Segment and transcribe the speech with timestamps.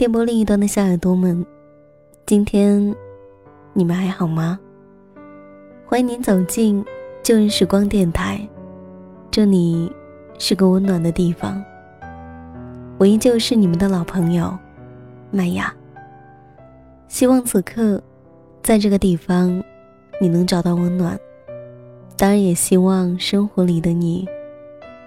[0.00, 1.44] 电波另一端的小耳朵们，
[2.24, 2.96] 今天
[3.74, 4.58] 你们还好吗？
[5.84, 6.82] 欢迎您走进
[7.22, 8.40] 旧日时光电台，
[9.30, 9.92] 这里
[10.38, 11.62] 是个温暖的地方。
[12.96, 14.58] 我依旧是你们的老朋友
[15.30, 15.70] 麦雅。
[17.08, 18.02] 希望此刻
[18.62, 19.62] 在这个地方
[20.18, 21.20] 你能找到温暖，
[22.16, 24.26] 当然也希望生活里的你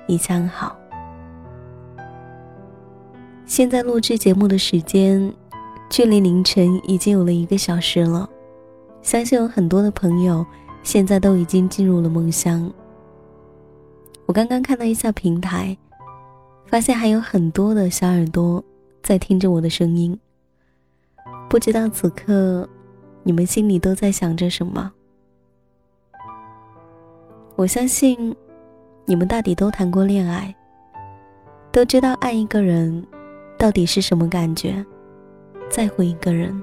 [0.05, 0.77] 一切安好。
[3.55, 5.31] 现在录制节目的时间，
[5.87, 8.27] 距离凌晨已经有了一个小时了。
[9.03, 10.43] 相信有很多的朋友
[10.81, 12.67] 现在都已经进入了梦乡。
[14.25, 15.77] 我刚刚看了一下平台，
[16.65, 18.63] 发现还有很多的小耳朵
[19.03, 20.19] 在听着我的声音。
[21.47, 22.67] 不知道此刻
[23.21, 24.91] 你们心里都在想着什么？
[27.55, 28.35] 我相信
[29.05, 30.55] 你们大抵都谈过恋爱，
[31.71, 33.05] 都知道爱一个人。
[33.63, 34.85] 到底是什么感觉？
[35.69, 36.53] 在乎一个人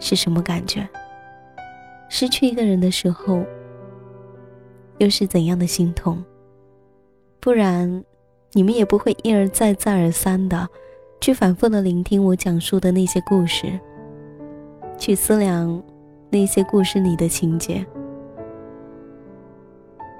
[0.00, 0.88] 是什么感觉？
[2.08, 3.44] 失去一个人的时候，
[4.98, 6.20] 又是怎样的心痛？
[7.38, 8.02] 不然，
[8.54, 10.68] 你们也不会一而再、再而三的
[11.20, 13.78] 去反复的聆听我讲述的那些故事，
[14.98, 15.80] 去思量
[16.28, 17.86] 那些故事里的情节。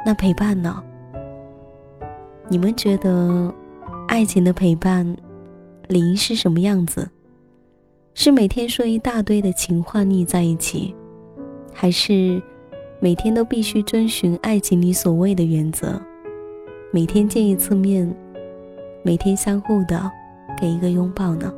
[0.07, 0.81] 那陪伴呢？
[2.49, 3.53] 你们觉得
[4.07, 5.17] 爱情的陪伴？
[5.91, 7.11] 理是什么样子？
[8.15, 10.95] 是每天说一大堆的情话腻在一起，
[11.73, 12.41] 还是
[13.01, 16.00] 每天都必须遵循爱情里所谓的原则，
[16.93, 18.15] 每天见一次面，
[19.03, 20.11] 每天相互的
[20.61, 21.53] 给一个拥抱呢？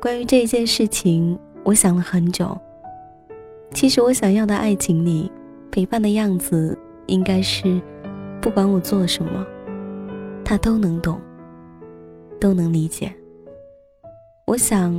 [0.00, 2.58] 关于这件事情，我想了很久。
[3.72, 5.30] 其实我想要的爱情里，
[5.70, 7.80] 陪伴的样子应该是，
[8.40, 9.46] 不管我做什么，
[10.44, 11.18] 他都能懂。
[12.42, 13.14] 都能理解。
[14.46, 14.92] 我想，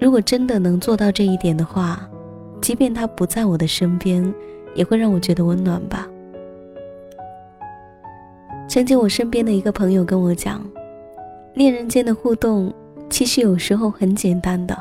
[0.00, 2.10] 如果真的能做到这一点的话，
[2.60, 4.34] 即便他不在我的身边，
[4.74, 6.08] 也会让我觉得温暖吧。
[8.68, 10.60] 曾经我身边的一个朋友跟我讲，
[11.54, 12.74] 恋人间的互动
[13.08, 14.76] 其实有时候很简单的，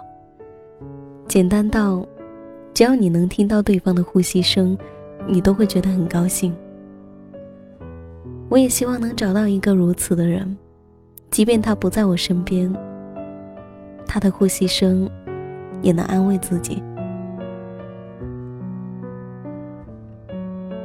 [1.27, 2.03] 简单到
[2.73, 4.75] 只要你能听到对方的呼吸声，
[5.27, 6.51] 你都会觉得很高兴。
[8.49, 10.57] 我也希望能找到一个如此的人。
[11.39, 12.69] 即便他不在我身边，
[14.05, 15.09] 他的呼吸声
[15.81, 16.83] 也能安慰自己。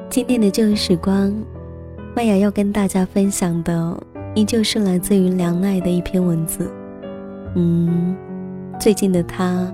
[0.08, 1.34] 今天的旧日时光，
[2.14, 4.00] 麦雅要跟大家分享的
[4.36, 6.70] 依旧是来自于梁奈的一篇文字。
[7.56, 8.16] 嗯，
[8.78, 9.66] 最近的他，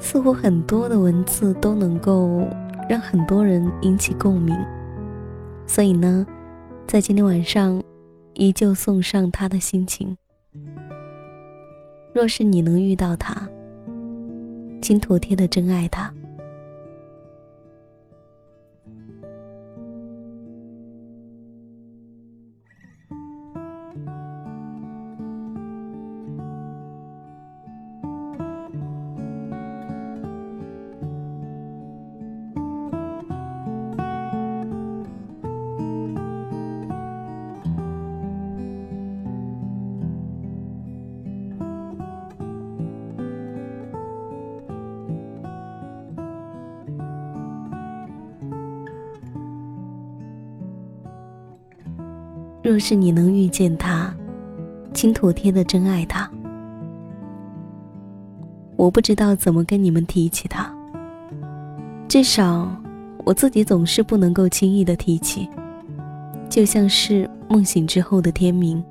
[0.00, 2.40] 似乎很多的文字都能够
[2.88, 4.52] 让很多人引起共鸣，
[5.64, 6.26] 所以呢，
[6.88, 7.80] 在今天晚上。
[8.34, 10.16] 依旧送上他的心情。
[12.14, 13.48] 若是你能遇到他，
[14.80, 16.12] 请妥帖的珍爱他。
[52.62, 54.14] 若是你能遇见他，
[54.94, 56.30] 请妥帖的真爱他。
[58.76, 60.72] 我不知道怎么跟你们提起他，
[62.06, 62.70] 至少
[63.24, 65.48] 我自己总是不能够轻易的提起，
[66.48, 68.82] 就像是梦醒之后的天明，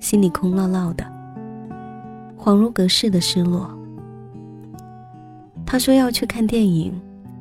[0.00, 1.04] 心里空落落的，
[2.38, 3.70] 恍如隔世的失落。
[5.66, 6.98] 他说要去看电影，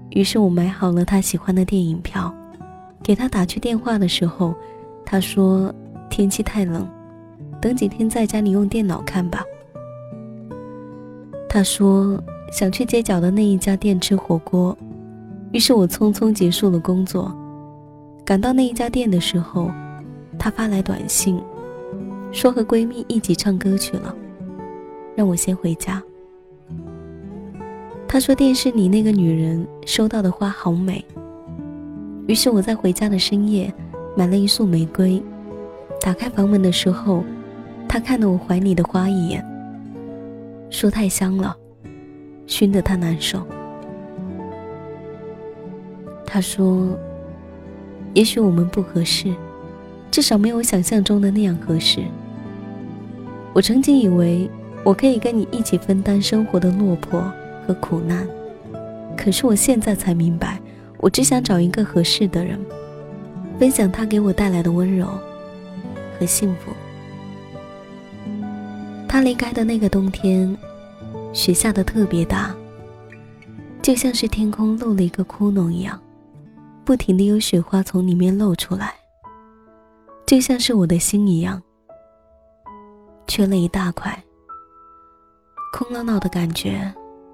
[0.09, 2.33] 于是我买好了他喜欢的电影票，
[3.01, 4.53] 给他打去电话的时候。
[5.09, 5.73] 他说
[6.11, 6.85] ：“天气太冷，
[7.61, 9.41] 等几天在家里用电脑看吧。”
[11.47, 12.21] 他说
[12.51, 14.77] ：“想去街角的那一家店吃火锅。”
[15.53, 17.33] 于是我匆匆结束了工作，
[18.25, 19.71] 赶到那一家店的时候，
[20.37, 21.41] 他发来短信，
[22.33, 24.13] 说和闺蜜一起唱歌去了，
[25.15, 26.03] 让我先回家。
[28.09, 31.03] 他说电视里那个女人收到的花好美。
[32.27, 33.73] 于是我在回家的深夜。
[34.17, 35.21] 买了一束玫瑰，
[36.01, 37.23] 打开房门的时候，
[37.87, 39.45] 他看了我怀里的花一眼，
[40.71, 41.55] 说太香了，
[42.47, 43.45] 熏得他难受。
[46.25, 46.97] 他说
[48.15, 49.31] ：“也许我们不合适，
[50.09, 52.01] 至少没有想象中的那样合适。
[53.53, 54.49] 我曾经以为
[54.83, 57.23] 我可以跟你一起分担生活的落魄
[57.67, 58.27] 和苦难，
[59.15, 60.59] 可是我现在才明白，
[60.97, 62.59] 我只想找一个合适的人，
[63.59, 65.07] 分享他给我带来的温柔
[66.19, 66.71] 和幸福。
[69.07, 70.55] 他离开的那个冬天，
[71.33, 72.55] 雪下的特别大，
[73.81, 75.99] 就像是天空漏了一个窟窿一样，
[76.85, 78.93] 不停的有雪花从里面露出来，
[80.25, 81.61] 就像是我的心一样。
[83.27, 84.23] 缺了一大块，
[85.73, 86.93] 空落落的感觉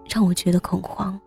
[0.10, 1.20] 让我觉得恐慌。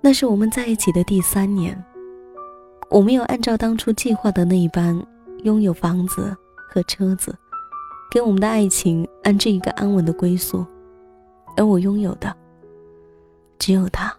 [0.00, 1.80] 那是我们在一起的第三年，
[2.92, 4.94] 我没有按照当初计划的那一般
[5.44, 6.36] 拥有房子
[6.68, 7.34] 和车子，
[8.10, 10.66] 给我们的爱情安置一个安稳的归宿，
[11.56, 12.30] 而我拥有的
[13.58, 14.14] 只有他。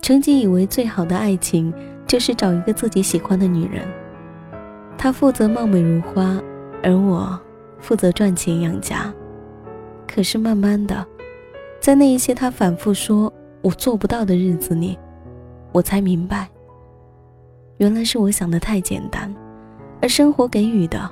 [0.00, 1.74] 曾经以为最好的爱情
[2.06, 3.82] 就是找一个自己喜欢的女人。
[4.96, 6.40] 她负责貌美如花，
[6.84, 7.36] 而我
[7.80, 9.12] 负责赚钱养家。
[10.06, 11.04] 可是慢慢的，
[11.80, 14.96] 在那一些他反复说我做不到的日子里，
[15.72, 16.48] 我才明白，
[17.78, 19.32] 原来是我想的太简单，
[20.02, 21.08] 而生活给予的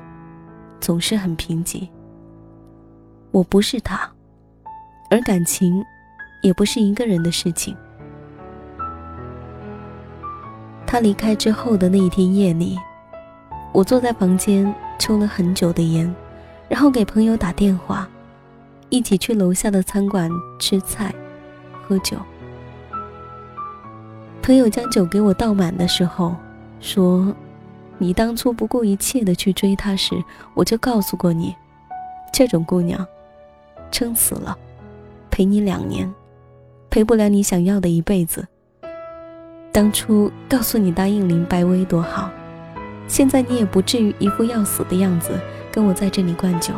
[0.80, 1.88] 总是很贫瘠。
[3.30, 4.10] 我不是他，
[5.08, 5.84] 而感情
[6.42, 7.76] 也不是一个人的事情。
[10.84, 12.78] 他离开之后的那一天夜里。
[13.72, 16.12] 我坐在房间抽了很久的烟，
[16.66, 18.08] 然后给朋友打电话，
[18.88, 21.14] 一起去楼下的餐馆吃菜、
[21.82, 22.16] 喝酒。
[24.42, 26.34] 朋友将酒给我倒满的时候，
[26.86, 27.34] 说
[27.98, 30.14] ：“你当初不顾一切的去追她时，
[30.54, 31.52] 我就告诉过你，
[32.32, 33.04] 这种姑娘，
[33.90, 34.56] 撑死了，
[35.28, 36.14] 陪你两年，
[36.88, 38.46] 陪不了你想要的一辈子。
[39.72, 42.30] 当初告诉你答应林白薇多好。”
[43.08, 45.38] 现在你也不至于一副要死的样子
[45.70, 46.72] 跟我在这里灌酒。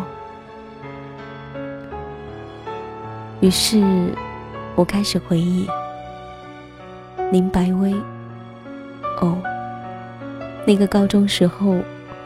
[3.40, 4.12] 于是，
[4.74, 5.66] 我开始回忆
[7.30, 7.94] 林白薇。
[9.22, 9.38] 哦，
[10.68, 11.76] 那个高中时候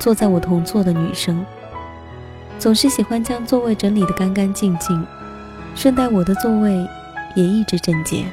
[0.00, 1.47] 坐在我同座的女生，
[2.59, 5.06] 总是喜欢将座位整理得干干净净，
[5.77, 6.85] 顺带我的座位
[7.37, 8.25] 也一直整洁。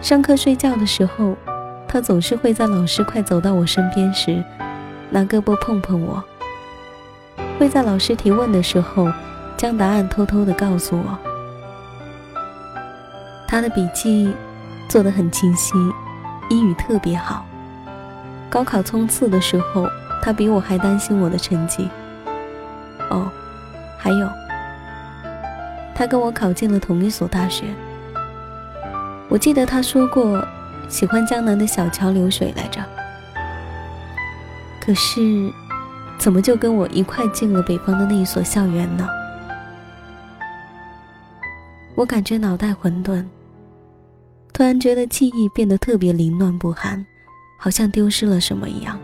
[0.00, 1.36] 上课睡觉的时候。
[1.90, 4.44] 他总是会在老师快走到我身边时，
[5.08, 6.22] 拿胳膊碰碰我；
[7.58, 9.10] 会在老师提问的时候，
[9.56, 11.18] 将答案偷偷的告诉我。
[13.46, 14.30] 他的笔记
[14.86, 15.72] 做得很清晰，
[16.50, 17.46] 英语特别好。
[18.50, 19.86] 高考冲刺的时候，
[20.22, 21.88] 他比我还担心我的成绩。
[23.10, 23.30] 哦，
[23.96, 24.28] 还有，
[25.94, 27.66] 他跟我考进了同一所大学。
[29.28, 30.46] 我记得他说过。
[30.88, 32.82] 喜欢江南的小桥流水来着，
[34.80, 35.52] 可是，
[36.16, 39.06] 怎么就跟我一块进了北方的那一所校园呢？
[41.94, 43.22] 我感觉脑袋混沌，
[44.50, 47.04] 突然觉得记忆变得特别凌乱不堪，
[47.58, 48.98] 好像丢失了什么一样。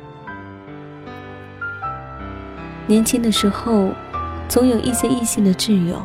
[2.86, 3.92] 年轻的时候，
[4.48, 6.02] 总有一些异性的挚友，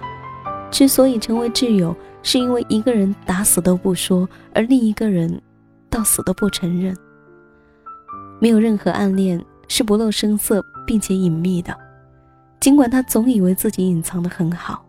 [0.69, 5.41] 之所以成为挚友，是因为一个人打死都不说，而另一个人。
[5.91, 6.95] 到死都不承认，
[8.39, 11.75] 没有任何暗恋是不露声色并且隐秘的，
[12.59, 14.85] 尽管他总以为自己隐藏的很好。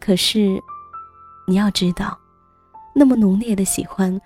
[0.00, 0.58] 可是，
[1.46, 2.18] 你要知道，
[2.94, 4.18] 那么浓烈的喜欢，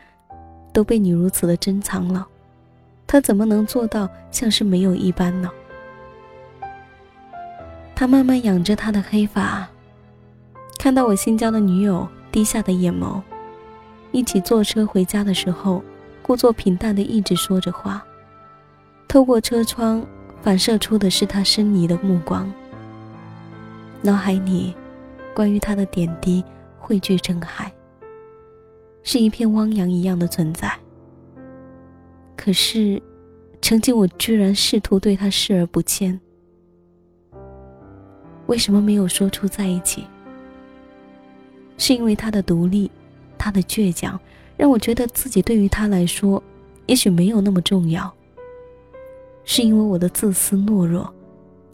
[0.73, 2.27] 都被你如此的珍藏了，
[3.07, 5.51] 他怎么能做到像是没有一般呢？
[7.95, 9.69] 他慢慢仰着他的黑发，
[10.79, 13.21] 看到我新交的女友低下的眼眸。
[14.13, 15.83] 一起坐车回家的时候，
[16.23, 18.03] 故作平淡的一直说着话，
[19.07, 20.05] 透过车窗
[20.41, 22.51] 反射出的是他深迷的目光。
[24.01, 24.75] 脑海里，
[25.35, 26.45] 关于他的点滴
[26.79, 27.73] 汇聚成海，
[29.11, 30.71] 是一片汪洋一样的存在。
[32.37, 33.03] 可是，
[33.63, 36.21] 曾经我居然试图对他视而不见。
[38.49, 40.05] 为什么没有说出在一起？
[41.79, 42.91] 是因为他的独立。
[43.39, 44.21] 他的倔强
[44.59, 46.43] 让我觉得自己对于他来说，
[46.85, 48.13] 也许没有那么重要。
[49.45, 51.11] 是因为我的自私懦弱，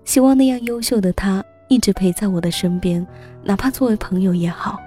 [0.04, 3.04] 希望那样优秀的他一直陪在我的身边，
[3.42, 4.78] 哪怕作为朋友也好，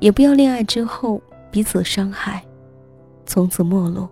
[0.00, 1.22] 也不要恋爱之后
[1.54, 2.44] 彼此伤害，
[3.26, 4.08] 从此陌路。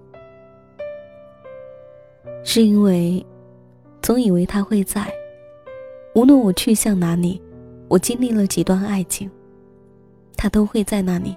[2.44, 3.26] 是因为
[4.00, 5.12] 总以为他会在，
[6.14, 7.42] 无论我去向哪里，
[7.88, 9.28] 我经历了几段爱情，
[10.36, 11.36] 他都会在那里。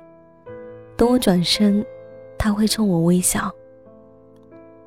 [0.96, 1.84] 等我转身，
[2.38, 3.52] 他会冲我微笑，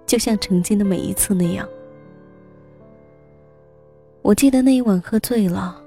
[0.06, 1.68] 就像曾经的每一次那样。
[4.22, 5.82] 我记得那一晚喝醉了，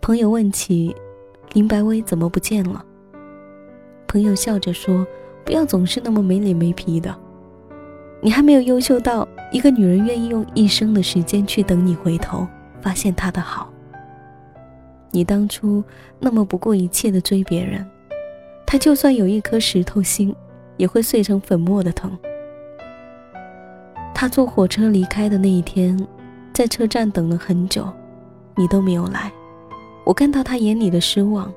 [0.00, 0.92] 朋友问起
[1.52, 2.84] 林白薇怎么不见了，
[4.12, 5.06] 朋友笑着说
[5.42, 7.16] ：“不要总是那么没脸没皮的，
[8.20, 12.46] 你还没有优秀到一个女人愿意用一生的时间去等你回头
[12.82, 13.72] 发现她的好。
[15.12, 15.82] 你当初
[16.20, 17.88] 那么不顾一切的追别人，
[18.66, 20.36] 他就算有一颗石头心，
[20.76, 22.12] 也会碎成粉末的疼。
[24.14, 25.98] 他坐火车离开的那一天。”
[26.52, 27.88] 在车站等了很久，
[28.56, 29.32] 你都没有来。
[30.04, 31.50] 我看到他眼里的失望，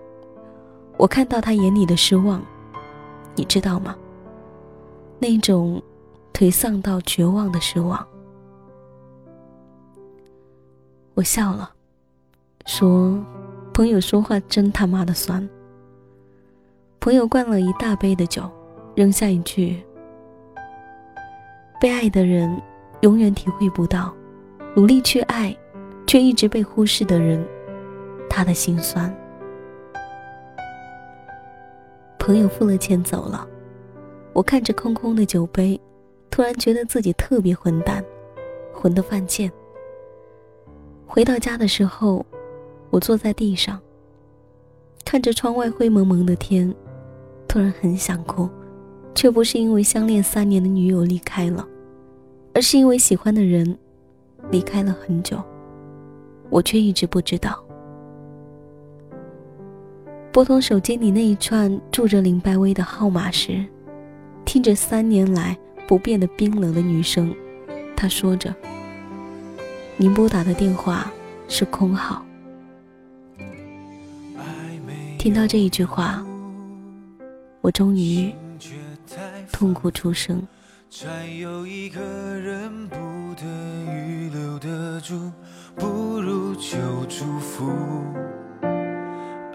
[0.98, 2.42] 我看到他眼里的失望，
[3.36, 3.96] 你知道吗？
[5.20, 5.82] 那种
[6.34, 8.06] 颓丧到绝望的失望。
[11.14, 11.72] 我笑了，
[12.66, 13.18] 说
[13.74, 15.48] ：“朋友说话真他妈的酸。”
[17.00, 18.50] 朋友灌了一大杯的酒，
[18.96, 19.82] 扔下一句
[21.80, 22.62] ：“被爱的人
[23.02, 24.14] 永远体会不到。”
[24.75, 25.56] 努力去爱，
[26.06, 27.42] 却一直被忽视的人，
[28.30, 29.10] 他的心酸。
[32.25, 33.48] 朋友付了钱走了，
[34.34, 35.79] 我看着空空的酒杯，
[36.32, 38.03] 突然觉得自己特别混蛋，
[38.74, 39.51] 混得犯贱。
[41.05, 42.25] 回到家的时候，
[42.89, 43.79] 我坐在地上，
[45.05, 46.74] 看着窗外灰蒙蒙的天，
[47.48, 48.50] 突然很想哭，
[49.13, 51.63] 却不是因为相恋三年的女友离开了，
[52.55, 53.77] 而是因为喜欢的人。
[54.50, 55.39] 离开了很久，
[56.50, 57.64] 我却一直不知道。
[60.36, 63.65] 拨通手机里那一串住着林白薇的号码时，
[64.44, 67.34] 听着三年来不变的冰冷的女声，
[67.96, 68.54] 她说着
[69.96, 71.10] ：“您拨打的电话
[71.48, 72.22] 是空号。”
[75.18, 76.22] 听到这一句话，
[77.62, 78.30] 我终于
[79.54, 80.46] 痛哭出声。
[84.60, 85.32] 得住，
[85.75, 86.77] 不如就
[87.08, 87.72] 祝福。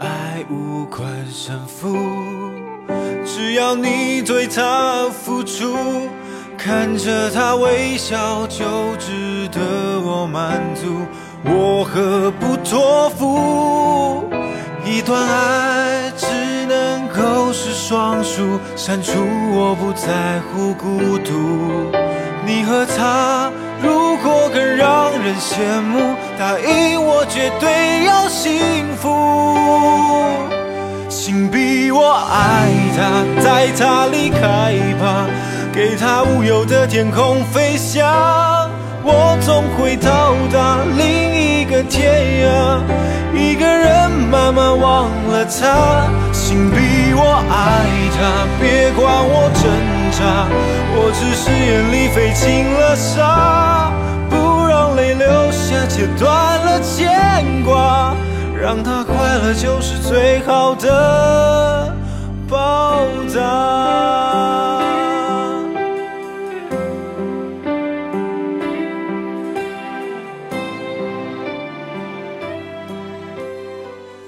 [0.01, 1.95] 爱无关胜负，
[3.23, 5.77] 只要你对他付出，
[6.57, 8.65] 看着他微笑就
[8.97, 9.61] 值得
[10.01, 11.05] 我满足。
[11.45, 14.25] 我何不托付？
[14.87, 16.27] 一段爱只
[16.65, 19.13] 能够是双数，删除
[19.53, 21.93] 我不在乎孤独。
[22.47, 23.53] 你和他。
[23.83, 29.09] 如果更让人羡慕，答应我绝对要幸福。
[31.09, 35.27] 请逼我爱他，带他离开吧，
[35.73, 38.69] 给他无忧的天空飞翔。
[39.03, 42.13] 我总会到达另一个天
[42.45, 42.81] 涯，
[43.35, 46.07] 一个人慢慢忘了他。
[46.33, 47.87] 请逼我爱
[48.19, 49.65] 他，别管我挣
[50.21, 50.47] 扎，
[50.93, 53.91] 我只是眼里飞进了沙，
[54.29, 54.37] 不
[54.67, 58.15] 让泪流下，切断了牵挂，
[58.55, 61.97] 让他快乐就是最好的
[62.47, 64.83] 报答。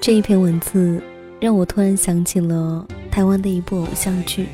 [0.01, 1.03] 这一篇文字。
[1.39, 4.47] 让我突然想起了台湾的一部偶像剧，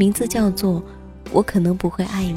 [0.00, 0.80] 名字叫做
[1.30, 2.32] 《我可能不会爱你》。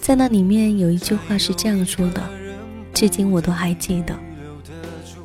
[0.00, 2.20] 在那里面有一句话是这样说的，
[2.92, 4.12] 至今我都还记得。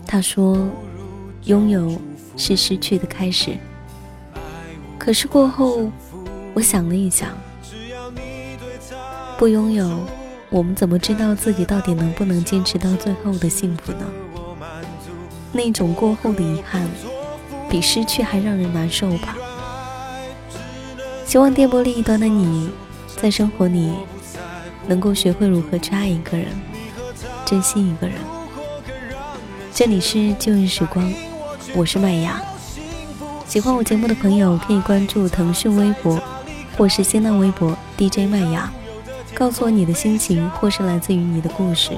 [0.06, 0.70] 他说
[1.46, 2.00] ：“拥有
[2.38, 3.58] 是失去的开始。”
[5.00, 5.90] 可是过后，
[6.54, 7.30] 我想了一想，
[9.40, 10.06] 不拥有，
[10.52, 14.06] 我们怎么知道自己到底能不能坚持到最后的幸福呢？
[15.52, 16.88] 那种过后的遗憾，
[17.72, 19.36] 比失去还让人难受吧。
[21.30, 22.72] 希望电波另一端的你，
[23.22, 23.94] 在生活里
[24.88, 26.48] 能够学会如何去爱一个人，
[27.46, 28.16] 珍惜一个人。
[29.72, 31.14] 这里是旧日时光，
[31.76, 32.42] 我是麦芽。
[33.46, 36.20] 喜欢我节目的朋友可以关注腾讯微博
[36.76, 38.68] 或是新浪微博 DJ 麦芽，
[39.36, 41.92] 告诉我你的心情或是来自于你的故事。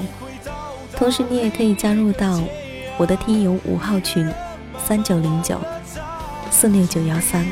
[0.94, 2.38] 同时，你也可以加入到。
[2.98, 4.30] 我的听友五号群，
[4.86, 5.58] 三九零九
[6.50, 7.46] 四六九幺三。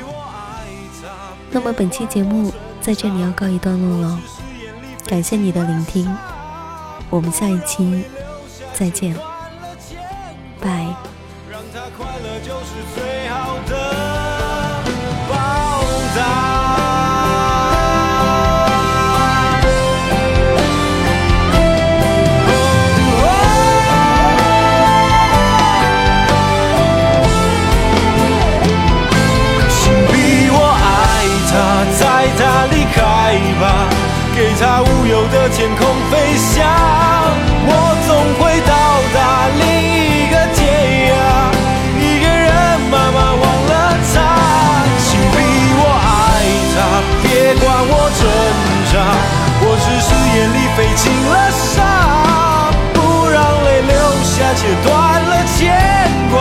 [1.53, 4.21] 那么本期节目在这里要告一段落了，
[5.07, 6.09] 感谢你的聆听，
[7.11, 8.05] 我们下一期
[8.73, 9.15] 再见，
[10.61, 10.95] 拜。
[11.51, 13.10] 让他快乐就是最
[35.41, 36.69] 的天空飞翔，
[37.65, 37.73] 我
[38.07, 38.73] 总会到
[39.15, 40.61] 达另一个天
[41.09, 41.13] 涯。
[41.97, 42.45] 一个人
[42.91, 43.73] 慢慢忘了
[44.13, 44.15] 他，
[45.01, 45.35] 请比
[45.81, 46.13] 我爱
[46.75, 46.77] 他。
[47.23, 47.25] 别
[47.57, 48.23] 管我挣
[48.93, 48.95] 扎，
[49.63, 51.35] 我只是眼里飞进了
[51.73, 54.91] 沙，不让泪流下，切断
[55.25, 55.59] 了牵
[56.31, 56.37] 挂，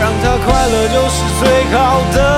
[0.00, 2.37] 让他快乐就是最好的。